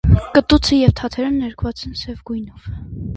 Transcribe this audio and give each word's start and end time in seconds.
Կտուցը 0.37 0.79
և 0.79 0.93
թաթերը 1.01 1.29
ներկված 1.35 1.83
են 1.89 1.95
սև 2.01 2.17
գույնով։ 2.31 2.69